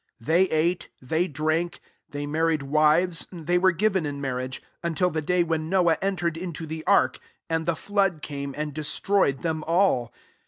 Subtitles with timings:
[0.17, 5.11] 27 They ate, they drank, they mar^ ricd wivcsi they were given in marriage; until
[5.11, 7.19] the day when Noah entered into the ark;
[7.51, 10.11] and the flood came, and destroyed them all.